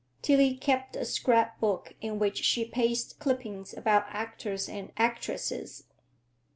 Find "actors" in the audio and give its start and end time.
4.07-4.67